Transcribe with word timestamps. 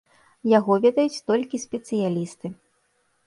Яго 0.51 0.77
ведаюць 0.85 1.21
толькі 1.29 1.61
спецыялісты. 1.65 2.47